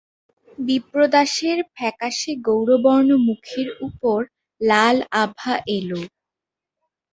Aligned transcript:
বিপ্রদাসের 0.57 1.57
ফ্যাকাশে 1.75 2.31
গৌরবর্ণ 2.47 3.09
মুখের 3.27 3.67
উপর 3.87 4.19
লাল 4.61 4.97
আভা 5.23 5.53
এল। 5.77 5.91